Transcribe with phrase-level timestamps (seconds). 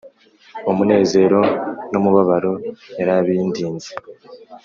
[0.71, 1.39] Umunezero
[1.91, 2.53] n’umubabaro
[2.99, 3.91] yarabindinze